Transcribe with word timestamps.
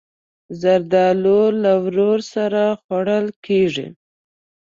زردالو 0.61 1.41
له 1.63 1.73
ورور 1.85 2.19
سره 2.33 2.61
خوړل 2.83 3.25
کېږي. 3.45 3.87